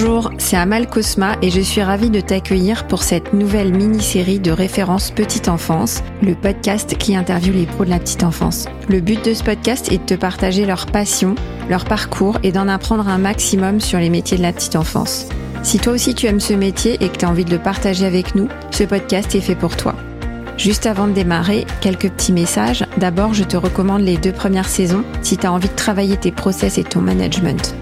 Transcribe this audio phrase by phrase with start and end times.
[0.00, 4.52] Bonjour, c'est Amal Cosma et je suis ravie de t'accueillir pour cette nouvelle mini-série de
[4.52, 8.66] références petite enfance, le podcast qui interviewe les pros de la petite enfance.
[8.88, 11.34] Le but de ce podcast est de te partager leur passion,
[11.68, 15.26] leur parcours et d'en apprendre un maximum sur les métiers de la petite enfance.
[15.64, 18.06] Si toi aussi tu aimes ce métier et que tu as envie de le partager
[18.06, 19.96] avec nous, ce podcast est fait pour toi.
[20.56, 22.86] Juste avant de démarrer, quelques petits messages.
[22.98, 26.30] D'abord, je te recommande les deux premières saisons si tu as envie de travailler tes
[26.30, 27.74] process et ton management.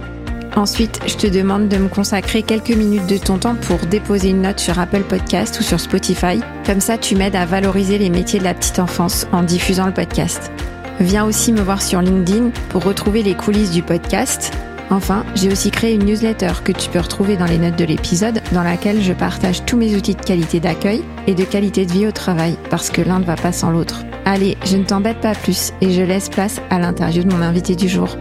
[0.57, 4.43] Ensuite, je te demande de me consacrer quelques minutes de ton temps pour déposer une
[4.43, 6.41] note sur Apple Podcast ou sur Spotify.
[6.65, 9.93] Comme ça, tu m'aides à valoriser les métiers de la petite enfance en diffusant le
[9.93, 10.51] podcast.
[10.99, 14.51] Viens aussi me voir sur LinkedIn pour retrouver les coulisses du podcast
[14.91, 18.41] Enfin, j'ai aussi créé une newsletter que tu peux retrouver dans les notes de l'épisode,
[18.53, 22.07] dans laquelle je partage tous mes outils de qualité d'accueil et de qualité de vie
[22.07, 24.05] au travail, parce que l'un ne va pas sans l'autre.
[24.25, 27.75] Allez, je ne t'embête pas plus et je laisse place à l'interview de mon invité
[27.75, 28.17] du jour.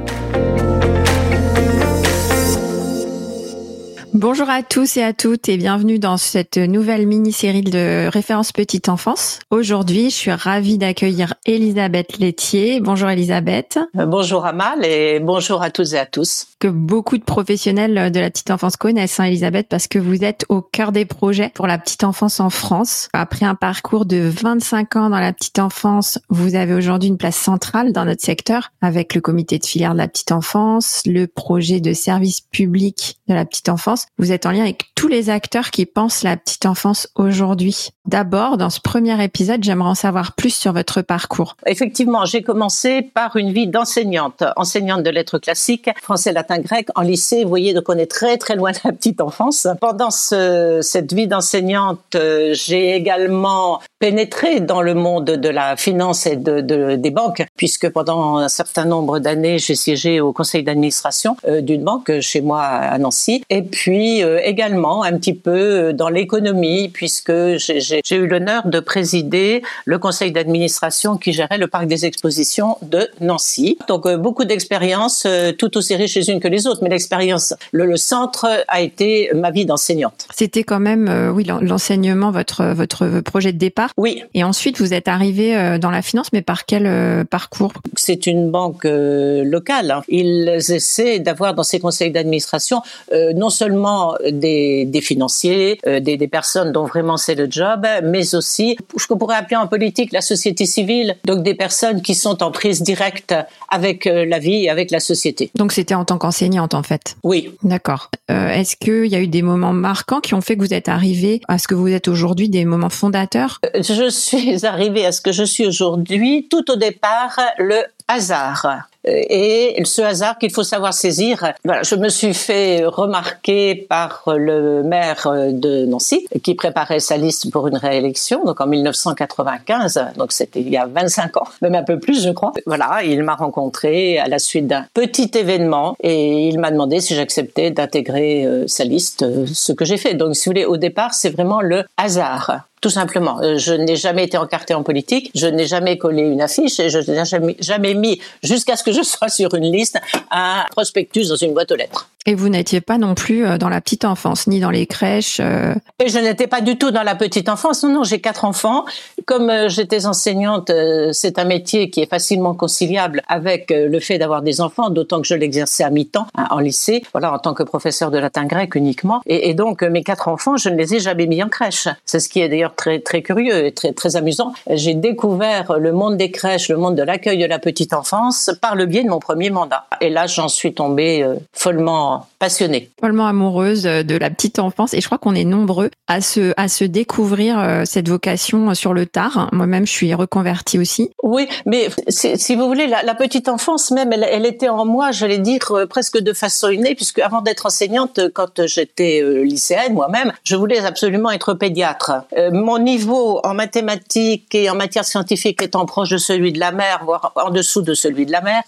[4.27, 8.89] Bonjour à tous et à toutes et bienvenue dans cette nouvelle mini-série de références petite
[8.89, 9.37] enfance.
[9.51, 12.79] Aujourd'hui, je suis ravie d'accueillir Elisabeth Laitier.
[12.79, 13.77] Bonjour Elisabeth.
[13.95, 16.47] Euh, bonjour Amal et bonjour à toutes et à tous.
[16.59, 20.43] Que beaucoup de professionnels de la petite enfance connaissent, hein, Elisabeth, parce que vous êtes
[20.49, 23.09] au cœur des projets pour la petite enfance en France.
[23.13, 27.37] Après un parcours de 25 ans dans la petite enfance, vous avez aujourd'hui une place
[27.37, 31.79] centrale dans notre secteur avec le comité de filière de la petite enfance, le projet
[31.79, 35.71] de service public de la petite enfance vous êtes en lien avec tous les acteurs
[35.71, 37.89] qui pensent la petite enfance aujourd'hui.
[38.05, 41.57] D'abord, dans ce premier épisode, j'aimerais en savoir plus sur votre parcours.
[41.65, 47.01] Effectivement, j'ai commencé par une vie d'enseignante, enseignante de lettres classiques, français, latin, grec, en
[47.01, 47.43] lycée.
[47.43, 49.67] Vous voyez, donc on est très très loin de la petite enfance.
[49.81, 56.35] Pendant cette vie d'enseignante, euh, j'ai également pénétré dans le monde de la finance et
[56.35, 61.61] de, des banques, puisque pendant un certain nombre d'années, j'ai siégé au conseil d'administration euh,
[61.61, 63.43] d'une banque chez moi à Nancy.
[63.49, 69.63] Et puis euh, également un petit peu dans l'économie, puisque j'ai eu l'honneur de présider
[69.85, 73.79] le conseil d'administration qui gérait le parc des expositions de Nancy.
[73.87, 77.55] Donc euh, beaucoup d'expériences, euh, tout aussi riches les unes que les autres, mais l'expérience,
[77.71, 80.27] le, centre a été ma vie d'enseignante.
[80.35, 83.91] C'était quand même, euh, oui, l'enseignement, votre votre projet de départ.
[83.97, 84.23] Oui.
[84.33, 87.73] Et ensuite, vous êtes arrivé dans la finance, mais par quel parcours?
[87.95, 89.91] C'est une banque locale.
[89.91, 90.01] Hein.
[90.07, 96.71] Ils essaient d'avoir dans ces conseils d'administration non seulement des, des financiers, des, des personnes
[96.71, 100.65] dont vraiment c'est le job, mais aussi ce qu'on pourrait appeler en politique la société
[100.65, 103.33] civile, donc des personnes qui sont en prise directe
[103.69, 105.51] avec euh, la vie et avec la société.
[105.55, 107.17] Donc c'était en tant qu'enseignante en fait?
[107.23, 107.51] Oui.
[107.63, 108.09] D'accord.
[108.31, 110.89] Euh, est-ce qu'il y a eu des moments marquants qui ont fait que vous êtes
[110.89, 113.59] arrivé à ce que vous êtes aujourd'hui, des moments fondateurs?
[113.65, 118.87] Euh, Je suis arrivée à ce que je suis aujourd'hui tout au départ le hasard
[119.05, 121.53] et ce hasard qu'il faut savoir saisir.
[121.63, 127.51] Voilà, je me suis fait remarquer par le maire de Nancy qui préparait sa liste
[127.51, 131.83] pour une réélection, donc en 1995, donc c'était il y a 25 ans, même un
[131.83, 132.53] peu plus je crois.
[132.65, 137.15] Voilà, il m'a rencontré à la suite d'un petit événement et il m'a demandé si
[137.15, 140.13] j'acceptais d'intégrer euh, sa liste, euh, ce que j'ai fait.
[140.15, 143.41] Donc si vous voulez, au départ, c'est vraiment le hasard tout simplement.
[143.41, 146.89] Euh, je n'ai jamais été encarté en politique, je n'ai jamais collé une affiche et
[146.89, 149.99] je n'ai jamais, jamais mis, jusqu'à ce que je sois sur une liste,
[150.31, 152.09] un prospectus dans une boîte aux lettres.
[152.27, 155.39] Et vous n'étiez pas non plus euh, dans la petite enfance, ni dans les crèches
[155.39, 157.83] euh Et je n'étais pas du tout dans la petite enfance.
[157.83, 158.85] Non, non, j'ai quatre enfants.
[159.25, 160.71] Comme euh, j'étais enseignante,
[161.11, 165.27] c'est un métier qui est facilement conciliable avec le fait d'avoir des enfants, d'autant que
[165.27, 168.75] je l'exerçais à mi-temps hein, en lycée, voilà, en tant que professeur de latin grec
[168.75, 169.21] uniquement.
[169.25, 171.87] Et, donc, mes quatre enfants, je ne les ai jamais mis en crèche.
[172.05, 174.53] C'est ce qui est d'ailleurs très, très curieux et très, très amusant.
[174.69, 178.75] J'ai découvert le monde des crèches, le monde de l'accueil de la petite enfance par
[178.75, 179.85] le biais de mon premier mandat.
[180.01, 182.89] Et là, j'en suis tombée follement passionnée.
[182.99, 184.93] Follement amoureuse de la petite enfance.
[184.93, 188.93] Et je crois qu'on est nombreux à se, à se découvrir euh, cette vocation sur
[188.93, 189.49] le tard.
[189.51, 191.09] Moi-même, je suis reconvertie aussi.
[191.23, 195.71] Oui, mais si vous voulez, la, petite enfance même, elle, était en moi, j'allais dire,
[195.71, 200.55] euh, presque de façon innée, puisque avant d'être enseignante, quand j'étais euh, lycéenne moi-même, je
[200.55, 202.13] voulais absolument être pédiatre.
[202.51, 207.01] mon niveau en mathématiques et en matière scientifique étant proche de celui de la mère,
[207.05, 208.63] voire en dessous de celui de la mère,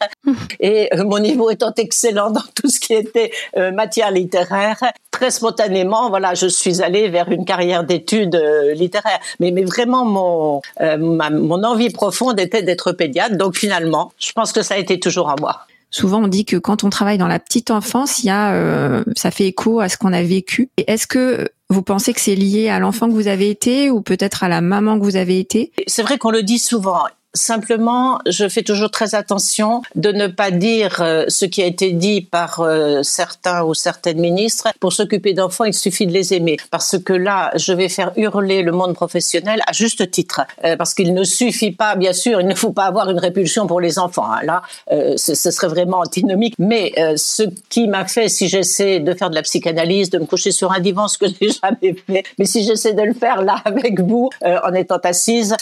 [0.60, 4.78] et mon niveau étant excellent dans tout ce qui était euh, matière littéraire,
[5.12, 9.20] très spontanément, voilà, je suis allée vers une carrière d'études euh, littéraires.
[9.40, 13.36] Mais, mais vraiment, mon, euh, mon envie profonde était d'être pédiatre.
[13.36, 15.62] Donc finalement, je pense que ça a été toujours en moi.
[15.90, 19.32] Souvent, on dit que quand on travaille dans la petite enfance, il y a, ça
[19.32, 20.70] fait écho à ce qu'on a vécu.
[20.76, 24.02] Et est-ce que vous pensez que c'est lié à l'enfant que vous avez été ou
[24.02, 25.72] peut-être à la maman que vous avez été?
[25.88, 27.04] C'est vrai qu'on le dit souvent
[27.38, 31.92] Simplement, je fais toujours très attention de ne pas dire euh, ce qui a été
[31.92, 34.70] dit par euh, certains ou certaines ministres.
[34.80, 36.58] Pour s'occuper d'enfants, il suffit de les aimer.
[36.72, 40.42] Parce que là, je vais faire hurler le monde professionnel à juste titre.
[40.66, 43.68] Euh, parce qu'il ne suffit pas, bien sûr, il ne faut pas avoir une répulsion
[43.68, 44.32] pour les enfants.
[44.32, 44.42] Hein.
[44.44, 44.64] Là,
[45.16, 46.56] ce, serait vraiment antinomique.
[46.58, 50.52] Mais ce qui m'a fait, si j'essaie de faire de la psychanalyse, de me coucher
[50.52, 53.62] sur un divan, ce que j'ai jamais fait, mais si j'essaie de le faire là
[53.66, 55.56] avec vous, en étant assise,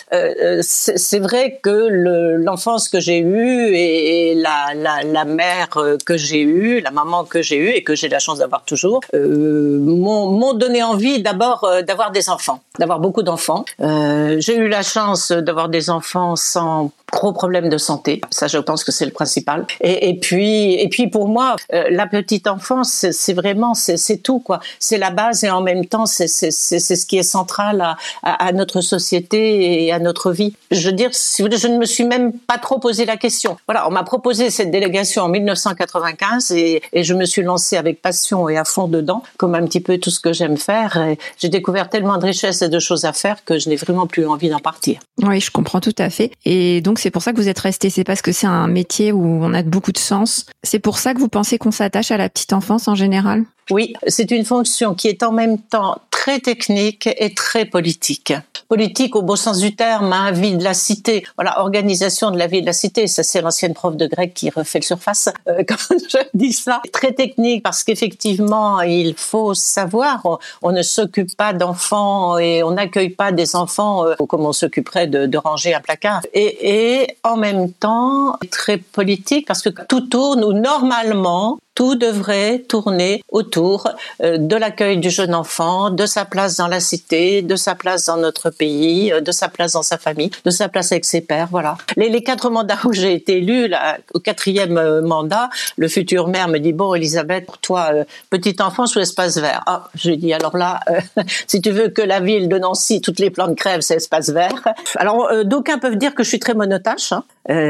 [0.61, 5.69] c'est vrai que l'enfance que j'ai eue et, la, la, mère
[6.05, 9.01] que j'ai eue, la maman que j'ai eue et que j'ai la chance d'avoir toujours,
[9.15, 13.65] euh, m'ont donné envie d'abord euh, d'avoir des enfants, d'avoir beaucoup d'enfants.
[13.81, 18.21] Euh, j'ai eu la chance d'avoir des enfants sans gros problèmes de santé.
[18.29, 19.65] Ça, je pense que c'est le principal.
[19.81, 24.59] Et, puis, et puis pour moi, euh, la petite enfance, c'est vraiment, c'est tout quoi.
[24.79, 29.85] C'est la base et en même temps, c'est ce qui est central à, notre société
[29.85, 30.53] et à notre vie.
[30.71, 33.57] Je veux dire, je ne me suis même pas trop posé la question.
[33.67, 38.01] Voilà, on m'a proposé cette délégation en 1995 et, et je me suis lancée avec
[38.01, 41.15] passion et à fond dedans, comme un petit peu tout ce que j'aime faire.
[41.37, 44.25] J'ai découvert tellement de richesses et de choses à faire que je n'ai vraiment plus
[44.27, 44.99] envie d'en partir.
[45.21, 46.31] Oui, je comprends tout à fait.
[46.45, 47.89] Et donc c'est pour ça que vous êtes resté.
[47.89, 50.45] C'est parce que c'est un métier où on a beaucoup de sens.
[50.63, 53.43] C'est pour ça que vous pensez qu'on s'attache à la petite enfance en général?
[53.71, 58.33] Oui, c'est une fonction qui est en même temps très technique et très politique.
[58.67, 61.23] Politique au beau sens du terme, hein, vie de la cité.
[61.35, 63.05] Voilà, organisation de la vie de la cité.
[63.05, 66.81] Ça, c'est l'ancienne prof de grec qui refait le surface euh, quand je dis ça.
[66.91, 73.11] Très technique parce qu'effectivement, il faut savoir, on, ne s'occupe pas d'enfants et on n'accueille
[73.11, 76.21] pas des enfants euh, comme on s'occuperait de, ranger un placard.
[76.33, 82.59] Et, et en même temps, très politique parce que tout tourne ou normalement tout devrait
[82.59, 83.89] tourner autour
[84.23, 88.05] euh, de l'accueil du jeune enfant, de sa place dans la cité, de sa place
[88.05, 91.19] dans notre pays, euh, de sa place dans sa famille, de sa place avec ses
[91.19, 91.49] pères.
[91.51, 91.77] Voilà.
[91.97, 93.69] Les, quatre mandats où j'ai été élue,
[94.13, 97.89] au quatrième euh, mandat, le futur maire me dit bon, Elisabeth, pour toi,
[98.29, 100.79] petite enfance ou espace vert Ah, je lui dis alors là,
[101.47, 104.63] si tu veux que la ville de Nancy, toutes les plantes crèvent, c'est espace vert.
[104.95, 107.23] Alors d'aucuns peuvent dire que je suis très monotache, hein,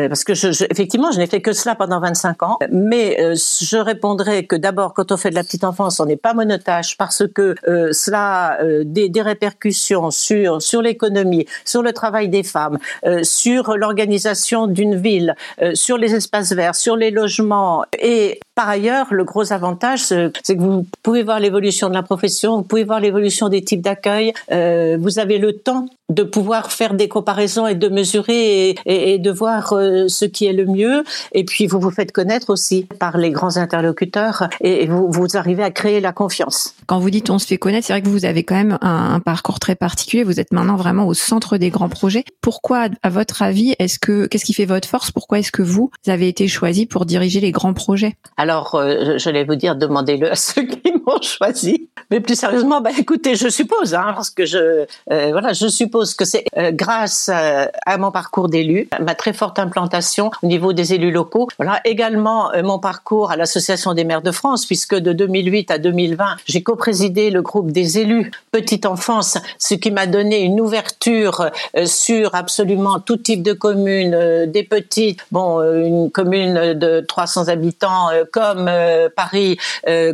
[0.07, 4.45] parce que je, effectivement, je n'ai fait que cela pendant 25 ans, mais je répondrai
[4.45, 7.55] que d'abord, quand on fait de la petite enfance, on n'est pas monotache parce que
[7.67, 13.23] euh, cela a euh, des, répercussions sur sur l'économie, sur le travail des femmes, euh,
[13.23, 17.85] sur l'organisation d'une ville, euh, sur les espaces verts, sur les logements.
[17.99, 22.57] Et par ailleurs, le gros avantage, c'est que vous pouvez voir l'évolution de la profession,
[22.57, 27.07] vous pouvez voir l'évolution des types d'accueil, vous avez le temps de pouvoir faire des
[27.07, 31.03] comparaisons et de mesurer et, et, et de voir euh, ce qui est le mieux.
[31.33, 35.63] Et puis, vous vous faites connaître aussi par les grands interlocuteurs et vous, vous arrivez
[35.63, 36.75] à créer la confiance.
[36.85, 39.15] Quand vous dites on se fait connaître, c'est vrai que vous avez quand même un,
[39.15, 40.23] un, parcours très particulier.
[40.23, 42.23] Vous êtes maintenant vraiment au centre des grands projets.
[42.41, 45.11] Pourquoi, à votre avis, est-ce que qu'est-ce qui fait votre force?
[45.11, 48.15] Pourquoi est-ce que vous avez été choisi pour diriger les grands projets?
[48.37, 51.89] Alors, euh, j'allais vous dire, demandez-le à ceux qui m'ont choisi.
[52.11, 55.94] Mais plus sérieusement, bah, écoutez, je suppose, hein, parce que je, euh, voilà, je suppose
[56.03, 60.73] que c'est euh, grâce euh, à mon parcours d'élu, ma très forte implantation au niveau
[60.73, 61.47] des élus locaux.
[61.57, 65.77] Voilà, également euh, mon parcours à l'Association des maires de France, puisque de 2008 à
[65.77, 71.49] 2020, j'ai co-présidé le groupe des élus petite enfance, ce qui m'a donné une ouverture
[71.85, 78.69] sur absolument tout type de communes, des petites, bon, une commune de 300 habitants comme
[79.15, 79.57] Paris,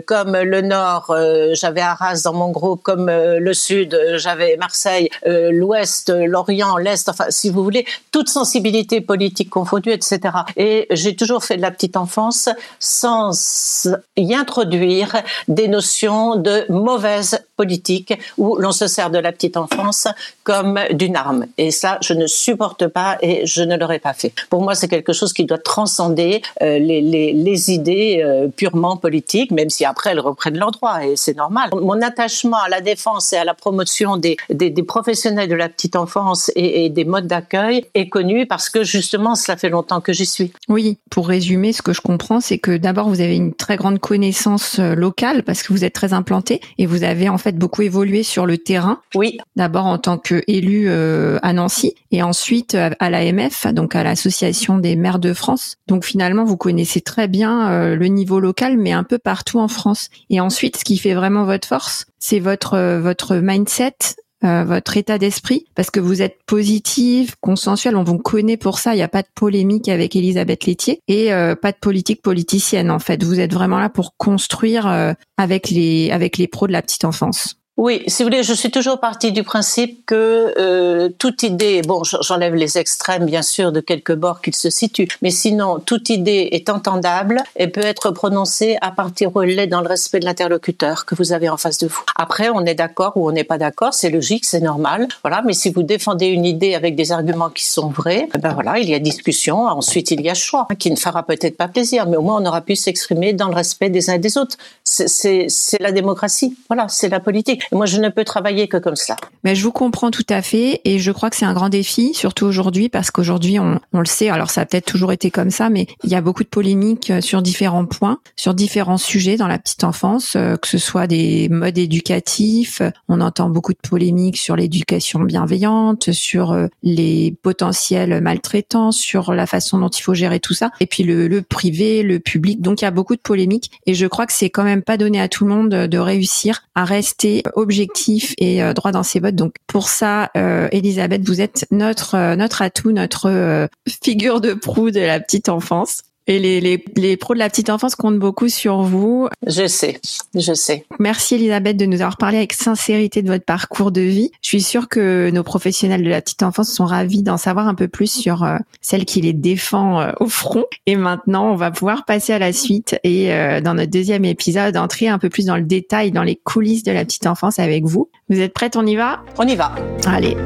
[0.06, 1.16] comme le Nord,
[1.54, 5.71] j'avais Arras dans mon groupe, comme le Sud, j'avais Marseille, l'Ouest,
[6.10, 10.20] l'Orient, l'Est, enfin, si vous voulez, toute sensibilité politique confondue, etc.
[10.58, 12.50] Et j'ai toujours fait de la petite enfance
[12.80, 13.88] sans
[14.18, 20.08] y introduire des notions de mauvaise politique où l'on se sert de la petite enfance
[20.44, 21.46] comme d'une arme.
[21.58, 24.34] Et ça, je ne supporte pas et je ne l'aurais pas fait.
[24.50, 29.70] Pour moi, c'est quelque chose qui doit transcender les, les, idées euh, purement politique, même
[29.70, 31.70] si après elles reprennent leur droit et c'est normal.
[31.74, 35.96] Mon attachement à la défense et à la promotion des, des professionnels de la petite
[35.96, 40.14] enfance et, et des modes d'accueil est connu parce que justement cela fait longtemps que
[40.14, 40.52] j'y suis.
[40.70, 44.00] Oui, pour résumer, ce que je comprends, c'est que d'abord vous avez une très grande
[44.00, 47.82] connaissance euh, locale parce que vous êtes très implanté et vous avez en fait beaucoup
[47.82, 49.02] évolué sur le terrain.
[49.16, 49.38] Oui.
[49.56, 54.96] D'abord en tant qu'élu euh, à Nancy et ensuite à l'AMF, donc à l'Association des
[54.96, 55.78] maires de France.
[55.88, 60.10] Donc finalement, vous connaissez très bien le niveau local, mais un peu partout en France.
[60.30, 63.98] Et ensuite, ce qui fait vraiment votre force, c'est votre euh, votre mindset,
[64.44, 68.94] euh, votre état d'esprit, parce que vous êtes positive, consensuelle, on vous connaît pour ça,
[68.94, 72.92] il n'y a pas de polémique avec Elisabeth Laitier et euh, pas de politique politicienne
[72.92, 73.24] en fait.
[73.24, 77.61] Vous êtes vraiment là pour construire avec les avec les pros de la petite enfance.
[77.82, 82.04] Oui, si vous voulez, je suis toujours partie du principe que euh, toute idée, bon,
[82.04, 86.50] j'enlève les extrêmes bien sûr de quelque bord qu'ils se situent, mais sinon toute idée
[86.52, 91.08] est entendable et peut être prononcée à partir elle est dans le respect de l'interlocuteur
[91.08, 92.04] que vous avez en face de vous.
[92.16, 95.42] Après, on est d'accord ou on n'est pas d'accord, c'est logique, c'est normal, voilà.
[95.44, 98.78] Mais si vous défendez une idée avec des arguments qui sont vrais, eh ben voilà,
[98.78, 99.66] il y a discussion.
[99.66, 102.46] Ensuite, il y a choix qui ne fera peut-être pas plaisir, mais au moins on
[102.46, 104.58] aura pu s'exprimer dans le respect des uns et des autres.
[104.84, 105.48] C'est
[105.80, 109.16] la démocratie, voilà, c'est la politique moi, je ne peux travailler que comme ça.
[109.44, 112.14] Mais je vous comprends tout à fait et je crois que c'est un grand défi,
[112.14, 115.52] surtout aujourd'hui, parce qu'aujourd'hui, on, on, le sait, alors ça a peut-être toujours été comme
[115.52, 119.38] ça, mais il y a beaucoup de polémiques euh, sur différents points, sur différents sujets
[119.38, 123.80] dans la petite enfance, euh, que ce soit des modes éducatifs, on entend beaucoup de
[123.82, 130.14] polémiques sur l'éducation bienveillante, sur euh, les potentiels maltraitants, sur la façon dont il faut
[130.14, 132.62] gérer tout ça, et puis le, le privé, le public.
[132.62, 134.98] Donc il y a beaucoup de polémiques et je crois que c'est quand même pas
[134.98, 139.20] donné à tout le monde de réussir à rester objectif et euh, droit dans ses
[139.20, 139.36] bottes.
[139.36, 144.92] Donc pour ça, euh, Elisabeth, vous êtes notre euh, notre atout, notre figure de proue
[144.92, 146.04] de la petite enfance.
[146.28, 149.28] Et les, les, les, pros de la petite enfance comptent beaucoup sur vous.
[149.46, 150.00] Je sais,
[150.36, 150.86] je sais.
[151.00, 154.32] Merci Elisabeth de nous avoir parlé avec sincérité de votre parcours de vie.
[154.42, 157.76] Je suis sûre que nos professionnels de la petite enfance sont ravis d'en savoir un
[157.76, 160.66] peu plus sur euh, celle qui les défend euh, au front.
[160.86, 164.78] Et maintenant, on va pouvoir passer à la suite et euh, dans notre deuxième épisode,
[164.78, 167.86] entrer un peu plus dans le détail, dans les coulisses de la petite enfance avec
[167.86, 168.10] vous.
[168.30, 168.76] Vous êtes prête?
[168.76, 169.24] On y va?
[169.38, 169.76] On y va.
[170.06, 170.38] Allez.